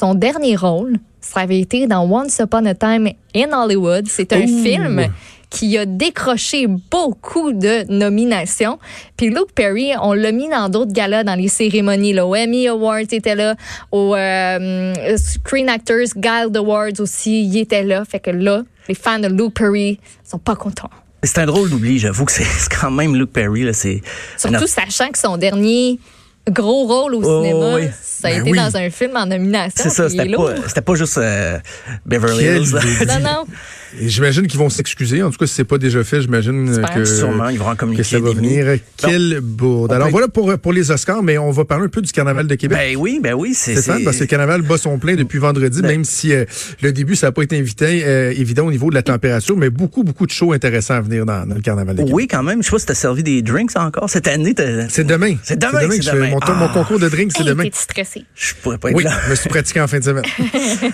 son 0.00 0.14
dernier 0.14 0.56
rôle, 0.56 0.96
ça 1.20 1.40
avait 1.40 1.60
été 1.60 1.86
dans 1.86 2.10
Once 2.10 2.38
Upon 2.38 2.64
a 2.64 2.74
Time 2.74 3.10
in 3.34 3.52
Hollywood. 3.52 4.06
C'est 4.08 4.32
un 4.32 4.46
film 4.46 5.08
qui 5.50 5.76
a 5.76 5.84
décroché 5.84 6.66
beaucoup 6.66 7.52
de 7.52 7.84
nominations. 7.92 8.78
Puis 9.16 9.28
Luke 9.28 9.52
Perry, 9.54 9.92
on 10.00 10.14
l'a 10.14 10.32
mis 10.32 10.48
dans 10.48 10.68
d'autres 10.68 10.92
galas, 10.92 11.24
dans 11.24 11.34
les 11.34 11.48
cérémonies. 11.48 12.14
Là, 12.14 12.24
au 12.24 12.34
Emmy 12.34 12.68
Awards, 12.68 13.00
il 13.00 13.14
était 13.14 13.34
là. 13.34 13.56
Au 13.90 14.14
euh, 14.14 15.16
Screen 15.16 15.68
Actors 15.68 16.14
Guild 16.16 16.56
Awards 16.56 16.98
aussi, 17.00 17.44
il 17.44 17.58
était 17.58 17.82
là. 17.82 18.04
Fait 18.04 18.20
que 18.20 18.30
là, 18.30 18.62
les 18.88 18.94
fans 18.94 19.18
de 19.18 19.28
Luke 19.28 19.54
Perry 19.54 19.98
sont 20.24 20.38
pas 20.38 20.56
contents. 20.56 20.90
c'est 21.24 21.38
un 21.38 21.46
drôle 21.46 21.68
d'oubli, 21.68 21.98
j'avoue 21.98 22.24
que 22.24 22.32
c'est 22.32 22.46
quand 22.80 22.90
même 22.90 23.16
Luke 23.16 23.32
Perry. 23.32 23.64
Là, 23.64 23.72
c'est 23.74 24.00
Surtout 24.38 24.66
sachant 24.66 25.10
que 25.10 25.18
son 25.18 25.36
dernier 25.36 25.98
gros 26.48 26.86
rôle 26.86 27.14
au 27.16 27.22
Oh, 27.24 27.42
cinéma, 27.44 27.74
oui. 27.76 27.88
ça 28.02 28.28
a 28.28 28.30
Ben 28.30 28.40
été 28.42 28.50
oui. 28.52 28.58
dans 28.58 28.76
un 28.76 28.90
film 28.90 29.16
en 29.16 29.26
nomination. 29.26 29.82
C'est 29.82 29.90
ça, 29.90 30.08
c'était 30.08 30.28
pas, 30.30 30.54
c'était 30.66 30.80
pas 30.80 30.94
juste 30.94 31.18
euh, 31.18 31.58
Beverly 32.06 32.44
Hills. 32.44 32.74
Non, 33.06 33.20
non. 33.20 33.44
Et 33.98 34.08
j'imagine 34.08 34.46
qu'ils 34.46 34.58
vont 34.58 34.68
s'excuser. 34.68 35.22
En 35.22 35.30
tout 35.30 35.38
cas, 35.38 35.46
si 35.46 35.54
c'est 35.54 35.64
pas 35.64 35.78
déjà 35.78 36.04
fait, 36.04 36.20
j'imagine 36.20 36.80
que, 36.94 37.04
Sûrement, 37.04 37.48
ils 37.48 37.58
vont 37.58 37.66
en 37.66 37.72
que 37.72 37.78
communiquer 37.78 38.04
ça 38.04 38.20
va 38.20 38.32
venir. 38.32 38.66
Quelle 38.96 39.40
bourde. 39.40 39.92
Alors 39.92 40.06
peut- 40.06 40.12
voilà 40.12 40.28
pour, 40.28 40.56
pour 40.58 40.72
les 40.72 40.90
Oscars, 40.90 41.22
mais 41.22 41.38
on 41.38 41.50
va 41.50 41.64
parler 41.64 41.86
un 41.86 41.88
peu 41.88 42.00
du 42.02 42.12
Carnaval 42.12 42.46
de 42.46 42.54
Québec. 42.54 42.78
Ben 42.78 42.96
oui, 42.96 43.20
ben 43.22 43.34
oui, 43.34 43.52
c'est 43.54 43.74
c'est 43.74 43.82
ça, 43.82 43.96
parce 44.04 44.16
que 44.18 44.22
le 44.22 44.26
carnaval 44.28 44.62
bat 44.62 44.78
son 44.78 44.98
plein 44.98 45.14
depuis 45.16 45.38
vendredi, 45.38 45.82
Ben- 45.82 45.88
même 45.88 46.04
si 46.04 46.32
euh, 46.32 46.44
le 46.82 46.92
début, 46.92 47.16
ça 47.16 47.28
n'a 47.28 47.32
pas 47.32 47.42
été 47.42 47.58
invité, 47.58 48.02
euh, 48.04 48.30
évident 48.36 48.66
au 48.66 48.70
niveau 48.70 48.90
de 48.90 48.94
la 48.94 49.02
température, 49.02 49.56
mais 49.56 49.70
beaucoup, 49.70 50.04
beaucoup 50.04 50.26
de 50.26 50.30
shows 50.32 50.52
intéressants 50.52 50.94
à 50.94 51.00
venir 51.00 51.26
dans, 51.26 51.46
dans 51.46 51.54
le 51.54 51.60
carnaval 51.60 51.96
de 51.96 52.02
Québec. 52.02 52.14
Oui, 52.14 52.28
quand 52.28 52.42
même. 52.42 52.62
Je 52.62 52.66
sais 52.66 52.72
pas 52.72 52.78
si 52.78 52.86
t'as 52.86 52.94
servi 52.94 53.22
des 53.22 53.42
drinks 53.42 53.76
encore 53.76 54.08
cette 54.10 54.28
année. 54.28 54.54
C'est 54.88 55.04
demain. 55.06 55.36
C'est 55.42 55.58
demain, 55.58 55.88
que 55.88 55.96
je 56.02 56.02
fais 56.10 56.14
demain. 56.16 56.30
Mon, 56.30 56.40
tour- 56.40 56.54
mon 56.54 56.66
Ah. 56.66 56.72
concours 56.74 56.98
de 56.98 57.08
drink, 57.08 57.32
c'est 57.34 57.42
Hey, 57.42 57.48
demain. 57.48 57.64
stressé? 57.72 58.24
Je 58.34 58.54
pourrais 58.62 58.78
pas 58.78 58.90
être 58.90 58.96
Oui, 58.96 59.04
là. 59.04 59.12
je 59.26 59.30
me 59.30 59.34
suis 59.34 59.48
pratiqué 59.48 59.80
en 59.80 59.88
fin 59.88 59.98
de 59.98 60.04
semaine. 60.04 60.24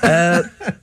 Euh, 0.04 0.43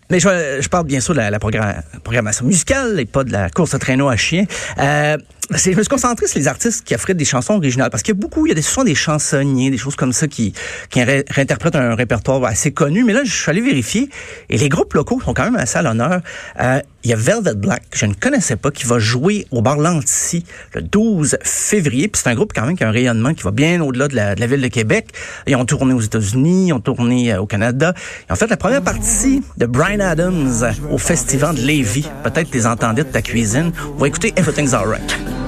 mais 0.10 0.20
je, 0.20 0.28
je 0.62 0.68
parle 0.70 0.86
bien 0.86 1.00
sûr 1.00 1.14
de 1.14 1.20
la, 1.20 1.30
la 1.32 1.40
programma- 1.40 1.82
programmation 2.04 2.46
musicale 2.46 3.00
et 3.00 3.06
pas 3.06 3.24
de 3.24 3.32
la 3.32 3.50
course 3.50 3.74
à 3.74 3.80
traîneau 3.80 4.10
à 4.10 4.16
chien. 4.16 4.46
Euh, 4.78 5.18
je 5.50 5.70
me 5.70 5.74
suis 5.82 5.88
concentré 5.90 6.28
sur 6.28 6.40
les 6.40 6.48
artistes 6.48 6.84
qui 6.86 6.96
offraient 6.96 7.14
des 7.14 7.26
chansons 7.26 7.56
originales 7.56 7.90
parce 7.90 8.02
qu'il 8.04 8.14
y 8.16 8.18
a 8.18 8.20
beaucoup, 8.20 8.48
il 8.48 8.56
y 8.56 8.60
a 8.60 8.62
souvent 8.62 8.84
des 8.86 8.96
chansonniers, 8.96 9.70
des 9.72 9.78
choses 9.78 9.96
comme 9.96 10.14
ça 10.14 10.28
qui, 10.28 10.54
qui 10.90 11.04
ré- 11.04 11.26
réinterprètent 11.30 11.76
un 11.76 11.96
répertoire 11.96 12.44
assez 12.46 12.72
connu. 12.72 13.04
Mais 13.04 13.14
là, 13.14 13.22
je 13.24 13.32
suis 13.32 13.50
allé 13.50 13.62
vérifier 13.62 14.10
et 14.50 14.58
les 14.58 14.70
groupes 14.70 14.94
locaux 14.94 15.20
sont 15.22 15.34
quand 15.34 15.44
même 15.44 15.56
assez 15.56 15.78
à 15.78 15.82
l'honneur. 15.82 16.22
Euh, 16.62 16.80
il 17.04 17.10
y 17.10 17.14
a 17.14 17.18
Velvet 17.18 17.56
Black, 17.56 17.84
que 17.90 17.98
je 17.98 18.06
ne 18.06 18.14
connaissais 18.14 18.56
pas, 18.56 18.72
qui 18.72 18.86
va 18.86 18.98
jouer 19.00 19.46
au 19.52 19.62
bar 19.62 19.78
Lanty 19.78 20.46
le 20.74 20.82
12 20.82 21.38
février. 21.44 22.08
Puis 22.08 22.22
c'est 22.24 22.30
un 22.30 22.36
groupe 22.36 22.54
quand 22.56 22.66
même 22.66 22.78
qui 22.78 22.84
a 22.86 22.88
un 22.88 22.92
rayonnement 22.92 23.34
qui 23.34 23.44
va 23.44 23.52
bien 23.52 23.82
au-delà 23.82 24.08
de 24.08 24.16
la, 24.16 24.36
de 24.36 24.40
la 24.40 24.48
ville 24.48 24.62
de 24.62 24.68
Québec. 24.70 25.10
Ils 25.48 25.56
ont 25.58 25.66
tourné 25.66 25.94
aux 25.94 26.00
États-Unis, 26.02 26.68
ils 26.68 26.74
ont 26.74 26.80
tourné 26.80 27.34
euh, 27.34 27.42
au 27.42 27.46
Canada. 27.46 27.94
Ils 28.30 28.34
ont 28.34 28.38
fait 28.38 28.48
la 28.48 28.58
première 28.58 28.82
partie 28.82 29.42
de 29.58 29.66
Brian 29.66 30.00
Adams 30.00 30.74
au 30.90 30.98
Festival 30.98 31.56
de 31.56 31.62
Lévis. 31.62 32.08
Peut-être 32.24 32.54
les 32.54 32.66
entendais 32.66 33.04
de 33.04 33.10
ta 33.10 33.22
cuisine. 33.22 33.74
On 33.96 34.00
va 34.00 34.08
écouter 34.08 34.32
Everything's 34.38 34.74
Alright. 34.74 35.43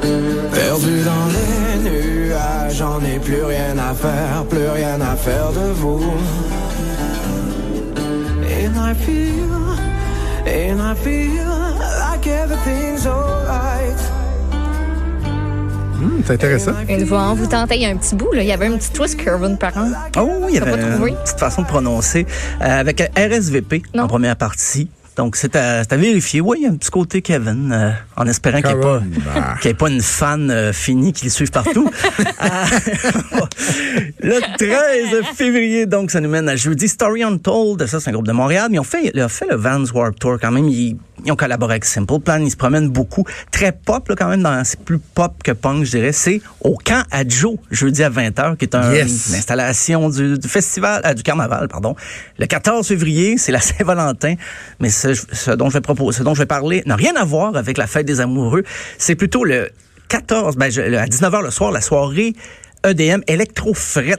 Perdu 0.00 1.02
dans 1.04 1.26
les 1.36 1.90
nuages, 1.90 2.76
j'en 2.76 3.00
ai 3.00 3.18
plus 3.18 3.42
rien 3.44 3.76
à 3.78 3.94
faire, 3.94 4.44
plus 4.48 4.68
rien 4.68 5.00
à 5.00 5.16
faire 5.16 5.50
de 5.52 5.72
vous. 5.72 6.02
And 8.44 8.76
I 8.76 8.94
feel, 8.94 9.76
and 10.46 10.80
I 10.80 10.94
feel 10.94 11.46
like 12.00 12.26
everything's 12.26 13.06
alright. 13.06 13.98
Hum, 16.00 16.22
c'est 16.24 16.34
intéressant. 16.34 16.72
Une 16.88 17.04
vous 17.04 17.46
tentait, 17.46 17.76
il 17.76 17.82
y 17.82 17.86
a 17.86 17.88
un 17.88 17.96
petit 17.96 18.14
bout, 18.14 18.32
là. 18.32 18.42
Il 18.42 18.48
y 18.48 18.52
avait 18.52 18.66
un 18.66 18.76
petit 18.76 18.90
twist 18.92 19.16
Curvin 19.16 19.56
Parent. 19.56 19.90
Oh, 20.16 20.46
il 20.48 20.54
y 20.54 20.58
avait 20.58 20.70
pas 20.70 20.76
une 21.08 21.16
petite 21.16 21.38
façon 21.40 21.62
de 21.62 21.66
prononcer. 21.66 22.24
Euh, 22.60 22.80
avec 22.80 23.00
RSVP 23.16 23.82
Non. 23.94 24.04
en 24.04 24.08
première 24.08 24.36
partie. 24.36 24.88
Donc, 25.18 25.34
c'est 25.34 25.56
à, 25.56 25.82
vérifier. 25.96 26.40
Oui, 26.40 26.58
il 26.60 26.62
y 26.62 26.66
a 26.66 26.70
un 26.70 26.76
petit 26.76 26.90
côté 26.90 27.22
Kevin, 27.22 27.72
euh, 27.72 27.90
en 28.16 28.24
espérant 28.28 28.62
qu'il 28.62 28.70
n'y 28.70 28.78
ait, 28.78 28.80
pas- 28.80 29.02
bah. 29.34 29.56
ait 29.64 29.74
pas 29.74 29.90
une 29.90 30.00
fan 30.00 30.48
euh, 30.48 30.72
finie 30.72 31.12
qui 31.12 31.24
le 31.24 31.30
suive 31.30 31.50
partout. 31.50 31.90
Euh, 32.40 33.44
le 34.22 34.40
13 34.40 35.24
février, 35.34 35.86
donc, 35.86 36.12
ça 36.12 36.20
nous 36.20 36.28
mène 36.28 36.48
à 36.48 36.54
jeudi. 36.54 36.88
Story 36.88 37.24
Untold, 37.24 37.84
ça, 37.86 37.98
c'est 37.98 38.10
un 38.10 38.12
groupe 38.12 38.26
de 38.26 38.32
Montréal, 38.32 38.68
mais 38.70 38.76
ils 38.76 38.80
ont 38.80 38.84
fait, 38.84 39.12
fait 39.28 39.46
le 39.50 39.56
Vans 39.56 39.84
Warp 39.92 40.18
Tour 40.18 40.38
quand 40.40 40.52
même. 40.52 40.68
Ils 41.24 41.32
ont 41.32 41.36
collaboré 41.36 41.74
avec 41.74 41.84
Simple 41.84 42.18
Plan, 42.20 42.38
ils 42.40 42.50
se 42.50 42.56
promènent 42.56 42.88
beaucoup. 42.88 43.24
Très 43.50 43.72
pop, 43.72 44.08
là, 44.08 44.14
quand 44.16 44.28
même, 44.28 44.42
dans, 44.42 44.62
c'est 44.64 44.80
plus 44.80 44.98
pop 44.98 45.32
que 45.42 45.52
punk, 45.52 45.84
je 45.84 45.90
dirais. 45.90 46.12
C'est 46.12 46.40
au 46.60 46.76
Camp 46.82 47.02
Adjo, 47.10 47.58
jeudi 47.70 48.02
à 48.02 48.10
20h, 48.10 48.56
qui 48.56 48.64
est 48.64 48.74
un, 48.74 48.92
Yes. 48.92 49.28
une 49.28 49.34
installation 49.36 50.08
du, 50.10 50.38
du 50.38 50.48
festival, 50.48 51.02
euh, 51.04 51.14
du 51.14 51.22
carnaval, 51.22 51.68
pardon. 51.68 51.94
Le 52.38 52.46
14 52.46 52.86
février, 52.86 53.36
c'est 53.38 53.52
la 53.52 53.60
Saint-Valentin, 53.60 54.34
mais 54.80 54.90
ce, 54.90 55.14
ce 55.14 55.50
dont 55.50 55.68
je 55.68 55.74
vais 55.74 55.80
proposer, 55.80 56.18
ce 56.18 56.22
dont 56.22 56.34
je 56.34 56.40
vais 56.40 56.46
parler 56.46 56.82
n'a 56.86 56.96
rien 56.96 57.14
à 57.16 57.24
voir 57.24 57.56
avec 57.56 57.78
la 57.78 57.86
fête 57.86 58.06
des 58.06 58.20
amoureux. 58.20 58.62
C'est 58.98 59.14
plutôt 59.14 59.44
le 59.44 59.70
14, 60.08 60.56
ben, 60.56 60.70
je- 60.70 60.80
à 60.80 61.06
19h 61.06 61.42
le 61.42 61.50
soir, 61.50 61.70
la 61.70 61.80
soirée 61.82 62.34
EDM 62.84 63.22
Electro-Fret. 63.26 64.16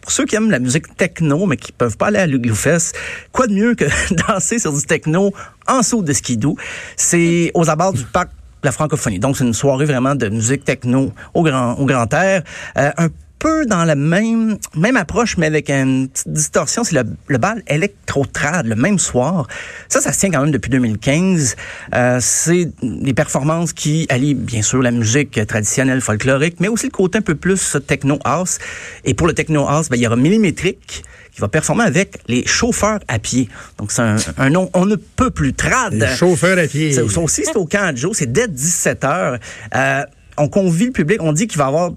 Pour 0.00 0.10
ceux 0.10 0.24
qui 0.24 0.36
aiment 0.36 0.50
la 0.50 0.58
musique 0.58 0.96
techno, 0.96 1.46
mais 1.46 1.56
qui 1.56 1.72
peuvent 1.72 1.96
pas 1.96 2.06
aller 2.06 2.18
à 2.18 2.26
l'Uglufest, 2.26 2.96
quoi 3.32 3.46
de 3.46 3.54
mieux 3.54 3.74
que 3.74 3.84
danser 4.28 4.58
sur 4.58 4.72
du 4.72 4.82
techno 4.82 5.32
en 5.66 5.82
saut 5.82 6.02
de 6.02 6.12
skidoo? 6.12 6.56
C'est 6.96 7.50
aux 7.54 7.68
abords 7.68 7.92
du 7.92 8.04
parc 8.04 8.28
de 8.28 8.66
la 8.66 8.72
francophonie. 8.72 9.18
Donc, 9.18 9.36
c'est 9.36 9.44
une 9.44 9.54
soirée 9.54 9.84
vraiment 9.84 10.14
de 10.14 10.28
musique 10.28 10.64
techno 10.64 11.12
au 11.34 11.42
grand, 11.42 11.74
au 11.74 11.86
grand 11.86 12.12
air. 12.14 12.42
Euh, 12.78 12.90
peu 13.38 13.66
dans 13.66 13.84
la 13.84 13.94
même 13.94 14.58
même 14.74 14.96
approche, 14.96 15.36
mais 15.36 15.46
avec 15.46 15.70
une 15.70 16.08
petite 16.08 16.28
distorsion, 16.28 16.84
c'est 16.84 16.94
le, 16.94 17.04
le 17.28 17.38
bal 17.38 17.62
électro-trad, 17.66 18.66
le 18.66 18.74
même 18.76 18.98
soir. 18.98 19.46
Ça, 19.88 20.00
ça 20.00 20.12
se 20.12 20.20
tient 20.20 20.30
quand 20.30 20.42
même 20.42 20.50
depuis 20.50 20.70
2015. 20.70 21.56
Euh, 21.94 22.18
c'est 22.20 22.70
des 22.82 23.14
performances 23.14 23.72
qui 23.72 24.06
allient, 24.08 24.34
bien 24.34 24.62
sûr, 24.62 24.82
la 24.82 24.90
musique 24.90 25.44
traditionnelle 25.46 26.00
folklorique, 26.00 26.60
mais 26.60 26.68
aussi 26.68 26.86
le 26.86 26.90
côté 26.90 27.18
un 27.18 27.22
peu 27.22 27.34
plus 27.34 27.76
techno-house. 27.86 28.58
Et 29.04 29.14
pour 29.14 29.26
le 29.26 29.34
techno-house, 29.34 29.88
ben, 29.88 29.96
il 29.96 30.02
y 30.02 30.06
aura 30.06 30.16
Millimétrique 30.16 31.04
qui 31.32 31.40
va 31.40 31.48
performer 31.48 31.84
avec 31.84 32.18
les 32.28 32.46
chauffeurs 32.46 33.00
à 33.08 33.18
pied. 33.18 33.48
Donc, 33.78 33.92
c'est 33.92 34.02
un, 34.02 34.16
un 34.38 34.50
nom, 34.50 34.70
on 34.72 34.86
ne 34.86 34.96
peut 34.96 35.30
plus 35.30 35.52
trad. 35.52 35.92
Les 35.92 36.06
chauffeurs 36.06 36.58
à 36.58 36.66
pied. 36.66 36.92
Ça 36.92 37.04
aussi, 37.20 37.44
c'est 37.44 37.56
au 37.56 37.66
camp 37.66 37.94
Joe. 37.94 38.16
C'est 38.16 38.32
dès 38.32 38.48
17 38.48 39.04
heures. 39.04 39.38
Euh, 39.74 40.02
on 40.38 40.48
convie 40.48 40.86
le 40.86 40.92
public. 40.92 41.18
On 41.22 41.32
dit 41.32 41.46
qu'il 41.46 41.58
va 41.58 41.64
y 41.64 41.68
avoir 41.68 41.92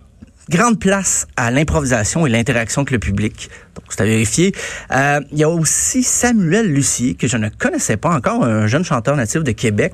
grande 0.50 0.80
place 0.80 1.28
à 1.38 1.52
l'improvisation 1.52 2.26
et 2.26 2.30
l'interaction 2.30 2.82
avec 2.82 2.92
le 2.92 3.00
public. 3.00 3.50
Donc, 3.76 3.86
c'est 3.90 4.02
à 4.02 4.06
vérifier. 4.06 4.54
Euh, 4.92 5.22
il 5.32 5.38
y 5.38 5.44
a 5.44 5.50
aussi 5.50 6.04
Samuel 6.04 6.68
Lucier, 6.74 7.14
que 7.16 7.28
je 7.28 7.38
ne 7.38 7.50
connaissais 7.50 7.98
pas 7.98 8.10
encore, 8.10 8.44
un 8.44 8.68
jeune 8.68 8.84
chanteur 8.84 9.16
natif 9.16 9.44
de 9.44 9.52
Québec. 9.52 9.94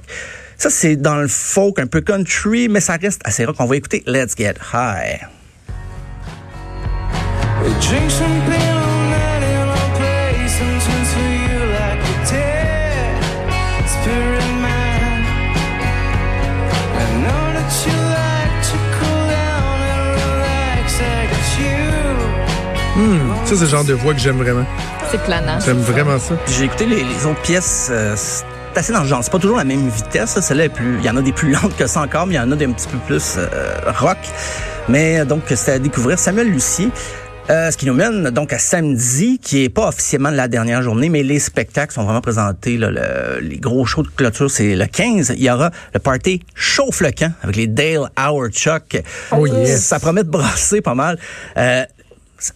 Ça, 0.58 0.70
c'est 0.70 0.96
dans 0.96 1.16
le 1.16 1.28
folk, 1.28 1.80
un 1.80 1.88
peu 1.88 2.02
country, 2.02 2.70
mais 2.70 2.80
ça 2.80 2.96
reste 2.96 3.22
assez 3.26 3.46
rock. 3.46 3.58
On 3.60 3.66
va 3.66 3.76
écouter 3.76 4.04
Let's 4.08 4.36
Get 4.38 4.56
High. 4.74 5.28
Drink 7.82 8.75
Ça, 23.46 23.56
c'est 23.56 23.62
le 23.62 23.68
genre 23.70 23.84
de 23.84 23.94
voix 23.94 24.14
que 24.14 24.20
j'aime 24.20 24.38
vraiment. 24.38 24.66
C'est 25.12 25.22
planant. 25.24 25.60
J'aime 25.64 25.78
vraiment 25.80 26.18
ça. 26.18 26.36
J'ai 26.48 26.66
écouté 26.66 26.86
les, 26.88 27.04
les 27.04 27.26
autres 27.26 27.42
pièces. 27.44 27.90
euh, 27.92 28.16
c'est 28.16 28.44
assez 28.76 28.92
dans 28.92 29.02
le 29.02 29.08
genre. 29.08 29.24
C'est 29.24 29.32
pas 29.32 29.40
toujours 29.40 29.58
la 29.58 29.64
même 29.64 29.88
vitesse. 29.88 30.36
là. 30.36 30.42
Celle-là 30.42 30.66
est 30.66 30.70
plus. 30.70 30.98
Il 31.00 31.06
y 31.06 31.10
en 31.10 31.16
a 31.18 31.22
des 31.22 31.32
plus 31.32 31.52
lentes 31.52 31.76
que 31.78 31.86
ça 31.86 32.02
encore, 32.02 32.26
mais 32.26 32.34
il 32.34 32.38
y 32.38 32.40
en 32.40 32.52
a 32.52 32.56
des 32.56 32.66
un 32.66 32.72
petit 32.72 32.88
peu 32.88 32.98
plus 33.06 33.36
euh, 33.38 33.76
rock. 34.00 34.18
Mais 34.90 35.20
euh, 35.20 35.26
donc, 35.26 35.44
c'était 35.50 35.74
à 35.74 35.80
découvrir. 35.80 36.18
Samuel 36.18 36.50
Lucier. 36.50 36.90
Euh, 37.52 37.70
ce 37.70 37.78
qui 37.78 37.86
nous 37.86 37.94
mène 37.94 38.32
donc 38.32 38.52
à 38.54 38.58
samedi, 38.58 39.38
qui 39.38 39.64
est 39.64 39.70
pas 39.70 39.90
officiellement 39.90 40.32
la 40.32 40.48
dernière 40.48 40.82
journée, 40.82 41.10
mais 41.10 41.22
les 41.22 41.38
spectacles 41.38 41.94
sont 41.94 42.04
vraiment 42.04 42.20
présentés. 42.22 42.76
là, 42.76 42.90
le- 42.90 43.40
les 43.40 43.58
gros 43.58 43.86
shows 43.86 44.02
de 44.02 44.08
clôture, 44.08 44.50
c'est 44.50 44.74
le 44.76 44.88
15. 44.88 45.36
Il 45.38 45.44
y 45.44 45.52
aura 45.52 45.70
le 45.94 46.00
party 46.00 46.42
Chauffe 46.56 47.02
le 47.02 47.12
camp 47.12 47.32
avec 47.44 47.56
les 47.56 47.68
Dale 47.68 48.10
Howard 48.18 48.52
Chuck. 48.52 49.00
Oh, 49.32 49.46
yes. 49.46 49.80
Ça 49.84 50.00
promet 50.00 50.24
de 50.24 50.30
brasser 50.30 50.82
pas 50.82 50.96
mal. 50.96 51.20
Euh, 51.58 51.86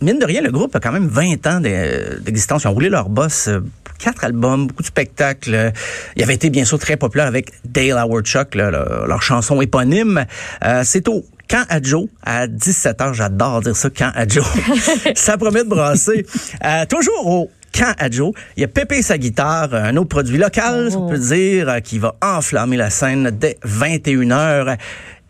Mine 0.01 0.19
de 0.19 0.25
rien, 0.25 0.41
le 0.41 0.51
groupe 0.51 0.75
a 0.75 0.79
quand 0.79 0.91
même 0.91 1.07
20 1.07 1.47
ans 1.47 1.59
d'e- 1.59 2.19
d'existence. 2.21 2.63
Ils 2.63 2.67
ont 2.67 2.73
roulé 2.73 2.89
leur 2.89 3.09
boss, 3.09 3.47
euh, 3.47 3.61
quatre 3.97 4.23
albums, 4.23 4.67
beaucoup 4.67 4.81
de 4.83 4.87
spectacles. 4.87 5.71
Ils 6.15 6.23
avaient 6.23 6.33
été 6.35 6.49
bien 6.49 6.65
sûr 6.65 6.79
très 6.79 6.97
populaires 6.97 7.27
avec 7.27 7.51
Dale 7.65 7.97
Howard 7.97 8.25
Chuck, 8.25 8.55
là, 8.55 8.71
leur, 8.71 9.07
leur 9.07 9.21
chanson 9.21 9.61
éponyme. 9.61 10.25
Euh, 10.63 10.81
C'est 10.85 11.07
au 11.07 11.25
Camp 11.47 11.65
à 11.69 11.81
Joe 11.81 12.05
à 12.23 12.45
17h. 12.47 13.13
J'adore 13.13 13.61
dire 13.61 13.75
ça, 13.75 13.89
Camp 13.89 14.11
à 14.13 14.27
Joe. 14.27 14.45
ça 15.15 15.37
promet 15.37 15.63
de 15.63 15.69
brasser. 15.69 16.25
Euh, 16.63 16.85
toujours 16.85 17.25
au 17.27 17.51
Camp 17.71 17.93
à 17.99 18.09
Joe, 18.09 18.33
il 18.57 18.61
y 18.61 18.63
a 18.63 18.67
Pépé 18.67 19.01
sa 19.01 19.17
guitare, 19.17 19.73
un 19.73 19.95
autre 19.97 20.09
produit 20.09 20.37
local, 20.37 20.89
on 20.95 21.07
peut 21.07 21.19
dire, 21.19 21.77
qui 21.83 21.99
va 21.99 22.15
enflammer 22.21 22.77
la 22.77 22.89
scène 22.89 23.29
dès 23.31 23.57
21h. 23.63 24.77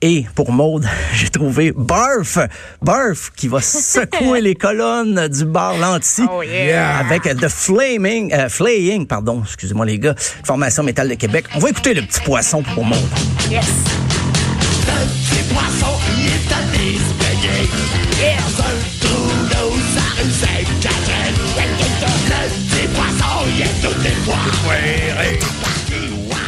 Et 0.01 0.25
pour 0.33 0.51
Maude, 0.51 0.87
j'ai 1.13 1.29
trouvé 1.29 1.73
Barf, 1.75 2.37
Barf 2.81 3.31
qui 3.35 3.47
va 3.47 3.61
secouer 3.61 4.41
les 4.49 4.55
colonnes 4.55 5.27
du 5.27 5.45
bar 5.45 5.77
Lanty 5.77 6.23
Yeah. 6.49 6.97
avec 6.99 7.23
The 7.23 7.49
Flaming, 7.49 8.33
euh, 8.33 8.49
Flaying, 8.49 9.05
pardon, 9.07 9.41
excusez-moi 9.43 9.85
les 9.85 9.99
gars, 9.99 10.15
formation 10.43 10.83
métal 10.83 11.09
de 11.09 11.15
Québec. 11.15 11.45
On 11.55 11.59
va 11.59 11.69
écouter 11.69 11.93
le 11.93 12.01
petit 12.03 12.21
poisson 12.21 12.63
pour 12.63 12.85
Maude. 12.85 12.97
Yes. 13.49 13.65
Petit 14.85 15.53
poisson, 15.53 15.93
il 16.17 16.27
est 16.27 16.53
allé 16.53 16.97
se 16.97 18.08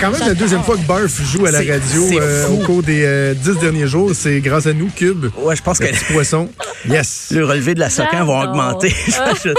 Quand 0.02 0.10
même, 0.12 0.28
la 0.28 0.34
deuxième 0.34 0.64
fois 0.64 0.78
que 0.78 0.82
Barf 0.88 1.22
joue 1.32 1.46
à 1.46 1.52
la 1.52 1.60
radio 1.60 2.20
euh, 2.20 2.48
au 2.48 2.58
cours 2.66 2.82
des 2.82 3.04
euh, 3.06 3.36
dix 3.36 3.56
derniers 3.60 3.86
jours, 3.86 4.12
c'est 4.16 4.40
grâce 4.40 4.66
à 4.66 4.74
nous, 4.74 4.90
Cube. 4.96 5.28
Ouais, 5.38 5.56
je 5.56 5.62
pense 5.62 5.80
Le 5.80 5.86
que 5.88 5.92
petit 5.92 6.06
poisson. 6.12 6.50
Yes. 6.90 7.28
le 7.32 7.46
relevé 7.46 7.76
de 7.76 7.80
la 7.80 7.92
soquin 7.92 8.24
va 8.26 8.50
augmenter. 8.50 8.92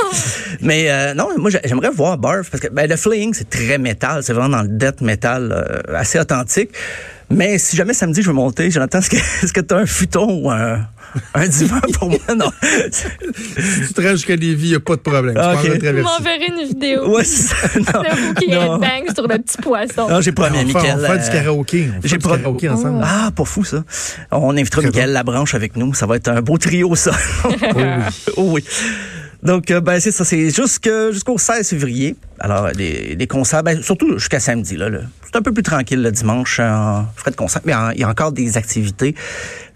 Mais 0.60 0.90
euh, 0.90 1.14
non, 1.14 1.28
moi 1.38 1.50
j'ai- 1.50 1.60
j'aimerais 1.64 1.90
voir 1.90 2.18
Barf 2.18 2.50
parce 2.50 2.60
que 2.60 2.68
ben, 2.68 2.88
le 2.90 2.96
flaying 2.96 3.32
c'est 3.34 3.48
très 3.48 3.78
métal, 3.78 4.22
c'est 4.24 4.32
vraiment 4.32 4.56
dans 4.56 4.62
le 4.62 4.68
death 4.68 5.00
metal 5.00 5.52
euh, 5.52 5.96
assez 5.96 6.18
authentique. 6.18 6.70
Mais 7.30 7.58
si 7.58 7.76
jamais 7.76 7.94
samedi 7.94 8.22
je 8.22 8.26
veux 8.26 8.34
monter, 8.34 8.70
Jonathan, 8.70 8.98
est-ce 8.98 9.10
que 9.10 9.16
est-ce 9.44 9.52
que 9.52 9.60
tu 9.60 9.74
as 9.74 9.78
un 9.78 9.86
futon 9.86 10.40
ou 10.42 10.50
un, 10.50 10.80
un 11.34 11.46
divan 11.48 11.80
pour 11.94 12.08
moi 12.10 12.18
Non. 12.36 12.50
Si 12.90 13.86
tu 13.88 13.92
te 13.94 14.00
rends 14.00 14.10
jusqu'à 14.12 14.36
Lévis, 14.36 14.64
il 14.66 14.68
n'y 14.70 14.74
a 14.76 14.80
pas 14.80 14.96
de 14.96 15.00
problème. 15.00 15.36
Ah, 15.38 15.54
Tu 15.62 15.68
m'enverrez 15.70 16.46
une 16.48 16.66
vidéo 16.66 17.14
Ouais, 17.14 17.24
c'est 17.24 17.42
ça. 17.54 17.56
Non. 17.76 18.02
de 18.02 18.16
vous 18.20 18.34
qui 18.34 18.48
Non. 18.48 18.80
sur 19.14 19.28
le 19.28 19.38
petit 19.38 19.58
poisson. 19.58 20.08
Non, 20.08 20.20
j'ai 20.20 20.32
promis 20.32 20.58
à 20.58 20.64
Mickaël. 20.64 20.94
on 20.96 21.00
va 21.00 21.06
faire 21.08 21.18
du 21.18 21.24
euh, 21.30 21.32
karaoké. 21.40 21.88
On 21.88 21.92
va 21.94 21.98
j'ai 22.02 22.08
faire 22.08 22.18
du 22.18 22.24
pro- 22.24 22.36
karaoké 22.36 22.68
ensemble. 22.68 23.00
Ah, 23.04 23.30
pas 23.34 23.44
fou 23.44 23.64
ça. 23.64 23.84
On 24.30 24.56
invitera 24.56 24.82
Mickaël. 24.82 25.12
Labranche 25.12 25.54
avec 25.54 25.76
nous. 25.76 25.92
Ça 25.94 26.06
va 26.06 26.16
être 26.16 26.28
un 26.28 26.40
beau 26.42 26.58
trio, 26.58 26.94
ça. 26.94 27.12
Oh 28.36 28.48
oui. 28.52 28.64
Donc, 29.42 29.70
euh, 29.70 29.80
ben, 29.80 29.98
c'est 30.00 30.12
ça. 30.12 30.24
C'est 30.24 30.50
jusqu'au 30.50 31.36
16 31.38 31.68
février. 31.68 32.16
Alors, 32.38 32.70
des, 32.72 33.16
des 33.16 33.26
concerts, 33.26 33.62
ben, 33.62 33.82
surtout 33.82 34.18
jusqu'à 34.18 34.38
samedi. 34.40 34.76
Là, 34.76 34.88
là. 34.88 35.00
C'est 35.32 35.38
un 35.38 35.42
peu 35.42 35.52
plus 35.52 35.62
tranquille 35.62 36.02
le 36.02 36.12
dimanche. 36.12 36.60
En 36.60 37.06
frais 37.16 37.30
de 37.30 37.36
concert, 37.36 37.62
mais 37.64 37.72
il 37.94 38.00
y 38.00 38.04
a 38.04 38.08
encore 38.08 38.32
des 38.32 38.58
activités. 38.58 39.14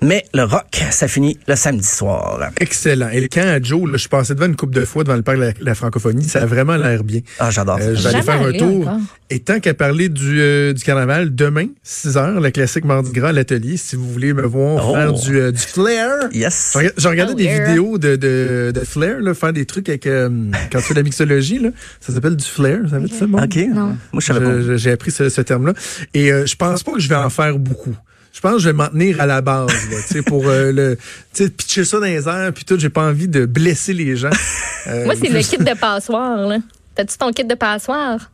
Mais 0.02 0.26
le 0.34 0.42
rock, 0.44 0.82
ça 0.90 1.08
finit 1.08 1.38
le 1.48 1.56
samedi 1.56 1.86
soir. 1.86 2.38
Excellent. 2.60 3.08
Et 3.08 3.22
le 3.22 3.28
camp 3.28 3.46
à 3.48 3.62
Joe, 3.62 3.86
là, 3.86 3.92
je 3.94 3.98
suis 4.00 4.08
passé 4.10 4.34
devant 4.34 4.44
une 4.46 4.56
coupe 4.56 4.74
de 4.74 4.84
fois 4.84 5.02
devant 5.04 5.16
le 5.16 5.22
parc 5.22 5.38
de 5.38 5.44
la, 5.44 5.52
la 5.58 5.74
francophonie. 5.74 6.24
Ça 6.24 6.42
a 6.42 6.46
vraiment 6.46 6.76
l'air 6.76 7.02
bien. 7.02 7.20
Ah, 7.38 7.50
j'adore 7.50 7.78
Euh, 7.80 7.94
ça. 7.94 7.94
je 7.94 8.02
vais 8.02 8.08
aller 8.16 8.22
Jamais 8.26 8.38
faire 8.38 8.46
un 8.48 8.52
tour. 8.52 8.88
encore. 8.88 9.00
Et 9.28 9.40
tant 9.40 9.58
qu'à 9.58 9.74
parler 9.74 10.08
du, 10.08 10.40
euh, 10.40 10.72
du 10.72 10.84
carnaval, 10.84 11.34
demain, 11.34 11.66
6 11.82 12.10
h, 12.14 12.40
le 12.40 12.50
classique 12.52 12.84
Mardi 12.84 13.10
Gras 13.10 13.30
à 13.30 13.32
l'atelier, 13.32 13.76
si 13.76 13.96
vous 13.96 14.08
voulez 14.08 14.32
me 14.32 14.42
voir 14.46 14.88
Oh. 14.88 14.94
faire 14.94 15.12
du, 15.12 15.36
euh, 15.40 15.50
du 15.50 15.58
flair. 15.58 16.10
Yes. 16.32 16.70
Je 16.74 16.78
rega- 16.78 16.92
Je 16.96 17.08
regardais 17.08 17.32
Oh, 17.32 17.36
des 17.36 17.44
yeah. 17.44 17.64
vidéos 17.66 17.98
de, 17.98 18.14
de, 18.14 18.70
de 18.72 18.80
flair, 18.84 19.18
là, 19.20 19.34
faire 19.34 19.52
des 19.52 19.66
trucs 19.66 19.88
avec 19.88 20.06
euh, 20.06 20.28
quand 20.70 20.78
tu 20.78 20.84
fais 20.84 20.94
de 20.94 21.00
la 21.00 21.02
mixologie. 21.02 21.58
Là, 21.58 21.70
ça 22.00 22.12
s'appelle 22.12 22.36
du 22.36 22.44
flair. 22.44 22.82
Ça 22.88 23.00
veut 23.00 23.08
dire 23.08 23.16
ça, 23.18 23.26
bon? 23.26 23.42
OK. 23.42 23.56
Non. 23.74 23.96
Moi, 24.12 24.20
je 24.22 24.76
J'ai 24.76 24.92
appris 24.92 25.10
ce, 25.10 25.28
ce 25.28 25.40
terme-là. 25.40 25.72
Et 26.14 26.30
euh, 26.32 26.46
je 26.46 26.54
pense 26.54 26.84
pas 26.84 26.92
que 26.92 27.00
je 27.00 27.08
vais 27.08 27.16
en 27.16 27.28
faire 27.30 27.58
beaucoup. 27.58 27.96
Je 28.32 28.40
pense 28.40 28.52
que 28.52 28.58
je 28.60 28.68
vais 28.68 28.74
m'en 28.74 28.86
tenir 28.88 29.20
à 29.20 29.26
la 29.26 29.40
base, 29.40 29.72
là, 29.90 29.96
tu 30.06 30.12
sais, 30.14 30.22
pour 30.22 30.46
euh, 30.46 30.70
le, 30.70 30.96
tu 31.34 31.44
sais, 31.44 31.50
pitcher 31.50 31.84
ça 31.84 31.98
dans 31.98 32.04
les 32.06 32.28
airs, 32.28 32.52
puis 32.54 32.64
tout. 32.64 32.78
J'ai 32.78 32.90
pas 32.90 33.02
envie 33.02 33.26
de 33.28 33.44
blesser 33.46 33.92
les 33.94 34.14
gens. 34.14 34.30
Euh, 34.86 35.04
Moi, 35.06 35.14
c'est 35.20 35.30
le 35.30 35.40
kit 35.40 35.56
de 35.58 35.76
passoire. 35.76 36.46
là. 36.46 36.58
T'as-tu 36.94 37.16
ton 37.18 37.32
kit 37.32 37.44
de 37.44 37.54
passoire? 37.54 38.30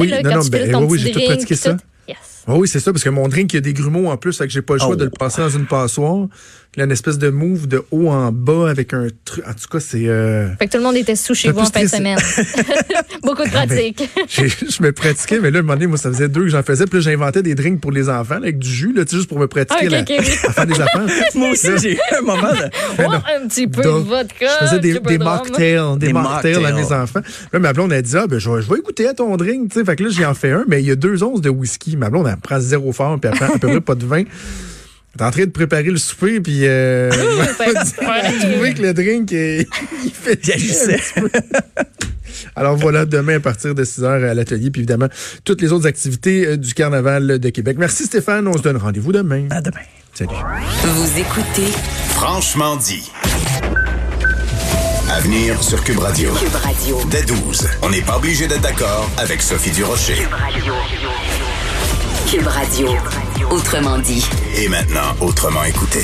Oui, 0.00 0.08
là, 0.08 0.22
non, 0.22 0.30
non, 0.36 0.40
ben, 0.50 0.74
oui, 0.76 0.86
oui, 0.90 0.98
j'ai 0.98 1.10
tout 1.12 1.20
pratiqué 1.24 1.54
ça. 1.56 1.74
tout. 1.74 1.80
Yes. 2.08 2.16
Ah 2.46 2.54
oui, 2.56 2.68
c'est 2.68 2.78
ça, 2.80 2.92
parce 2.92 3.02
que 3.02 3.08
mon 3.10 3.26
drink, 3.28 3.52
il 3.52 3.56
y 3.56 3.58
a 3.58 3.60
des 3.60 3.72
grumeaux 3.72 4.08
en 4.08 4.16
plus, 4.16 4.38
que 4.38 4.48
j'ai 4.48 4.62
pas 4.62 4.74
le 4.74 4.78
choix 4.80 4.90
Oh. 4.92 4.96
de 4.96 5.04
le 5.04 5.10
passer 5.10 5.42
dans 5.42 5.50
une 5.50 5.66
passoire. 5.66 6.28
Il 6.76 6.80
y 6.80 6.82
a 6.82 6.84
une 6.84 6.92
espèce 6.92 7.16
de 7.16 7.30
move 7.30 7.66
de 7.68 7.82
haut 7.90 8.08
en 8.10 8.30
bas 8.32 8.68
avec 8.68 8.92
un 8.92 9.06
truc. 9.24 9.42
En 9.48 9.52
tout 9.54 9.66
cas, 9.70 9.80
c'est. 9.80 10.06
euh, 10.08 10.54
Fait 10.58 10.66
que 10.66 10.72
tout 10.72 10.76
le 10.76 10.84
monde 10.84 10.96
était 10.96 11.16
sous 11.16 11.34
chez 11.34 11.50
vous 11.50 11.60
en 11.60 11.64
fin 11.64 11.82
de 11.84 11.88
semaine. 11.88 12.18
Beaucoup 13.22 13.44
de 13.44 13.48
pratique. 13.50 14.06
je 14.28 14.82
me 14.82 14.92
pratiquais, 14.92 15.38
mais 15.40 15.50
là, 15.50 15.56
à 15.56 15.60
un 15.60 15.62
moment 15.62 15.72
donné, 15.74 15.86
moi, 15.86 15.96
ça 15.96 16.10
faisait 16.12 16.28
deux 16.28 16.42
que 16.42 16.48
j'en 16.48 16.62
faisais. 16.62 16.84
Puis 16.84 16.98
là, 16.98 17.00
j'inventais 17.04 17.42
des 17.42 17.54
drinks 17.54 17.80
pour 17.80 17.92
les 17.92 18.10
enfants, 18.10 18.34
là, 18.34 18.40
avec 18.42 18.58
du 18.58 18.68
jus, 18.68 18.92
là, 18.92 19.04
tu 19.06 19.12
sais, 19.12 19.16
juste 19.16 19.28
pour 19.28 19.38
me 19.38 19.46
pratiquer 19.46 19.86
Ok, 19.86 19.90
la- 19.92 20.00
ok, 20.02 20.06
oui. 20.18 20.26
à 20.48 20.52
faire 20.52 20.66
des 20.66 20.80
affaires. 20.80 21.06
Moi 21.34 21.50
aussi, 21.50 21.68
j'ai 21.80 21.94
eu 21.94 21.98
un 22.18 22.20
moment 22.20 22.52
de... 22.52 22.70
Oh, 22.98 23.12
un 23.12 23.48
petit 23.48 23.66
peu 23.68 23.80
Donc, 23.82 24.04
de 24.04 24.08
vodka. 24.10 24.46
Je 24.60 24.66
faisais 24.66 24.78
des, 24.80 25.00
des 25.00 25.18
mocktails, 25.18 25.96
des, 25.98 26.06
Des 26.08 26.12
mocktails 26.12 26.64
à 26.66 26.72
mes 26.72 26.92
enfants. 26.92 27.20
Là, 27.54 27.58
ma 27.58 27.72
blonde 27.72 27.92
a 27.94 28.02
dit, 28.02 28.16
ah, 28.18 28.26
ben, 28.26 28.38
je 28.38 28.50
vais, 28.50 28.60
je 28.60 28.68
vais 28.70 28.80
goûter 28.82 29.08
à 29.08 29.14
ton 29.14 29.34
drink, 29.38 29.70
tu 29.72 29.78
sais. 29.78 29.84
Fait 29.86 29.96
que 29.96 30.04
là, 30.04 30.10
j'y 30.10 30.24
en 30.26 30.34
fais 30.34 30.50
un, 30.52 30.64
mais 30.68 30.82
il 30.82 30.86
y 30.86 30.90
a 30.90 30.96
deux 30.96 31.22
onces 31.22 31.40
de 31.40 31.48
whisky. 31.48 31.96
Ma 31.96 32.10
blonde, 32.10 32.26
elle 32.30 32.36
prend 32.36 32.60
zéro 32.60 32.92
fort, 32.92 33.18
puis 33.18 33.30
elle 33.32 33.38
prend 33.38 33.54
à 33.54 33.58
peu 33.58 33.68
près 33.68 33.80
pas 33.80 33.94
de 33.94 34.04
vin. 34.04 34.24
T'es 35.16 35.24
en 35.24 35.30
train 35.30 35.44
de 35.44 35.50
préparer 35.50 35.84
le 35.84 35.96
souper, 35.96 36.40
puis 36.40 36.66
euh, 36.66 37.10
j'ai 38.40 38.50
trouvé 38.52 38.74
que 38.74 38.82
le 38.82 38.92
drink, 38.92 39.32
euh, 39.32 39.62
il 40.04 40.10
fait 40.10 40.38
Il 40.44 40.52
agissait. 40.52 41.00
Alors 42.54 42.76
voilà, 42.76 43.06
demain 43.06 43.36
à 43.36 43.40
partir 43.40 43.74
de 43.74 43.82
6 43.82 44.02
h 44.02 44.30
à 44.30 44.34
l'atelier, 44.34 44.70
puis 44.70 44.80
évidemment, 44.80 45.08
toutes 45.44 45.62
les 45.62 45.72
autres 45.72 45.86
activités 45.86 46.46
euh, 46.46 46.56
du 46.56 46.74
Carnaval 46.74 47.38
de 47.38 47.48
Québec. 47.50 47.76
Merci 47.78 48.04
Stéphane, 48.04 48.46
on 48.46 48.56
se 48.56 48.62
donne 48.62 48.76
rendez-vous 48.76 49.12
demain. 49.12 49.46
À 49.50 49.62
demain. 49.62 49.80
Salut. 50.12 50.30
Vous 50.82 51.18
écoutez 51.18 51.72
Franchement 52.10 52.76
dit. 52.76 53.10
À 55.10 55.20
venir 55.20 55.62
sur 55.62 55.82
Cube 55.84 55.98
Radio. 55.98 56.30
Cube 56.34 56.54
Radio. 56.54 56.98
Dès 57.10 57.22
12, 57.22 57.68
on 57.82 57.90
n'est 57.90 58.00
pas 58.02 58.16
obligé 58.16 58.48
d'être 58.48 58.62
d'accord 58.62 59.08
avec 59.18 59.40
Sophie 59.40 59.70
Durocher. 59.70 60.14
Cube 60.14 60.32
Radio. 60.32 60.74
Cube 62.28 62.46
Radio. 62.48 63.25
Autrement 63.56 63.98
dit. 63.98 64.22
Et 64.54 64.68
maintenant, 64.68 65.16
autrement 65.18 65.64
écouté. 65.64 66.00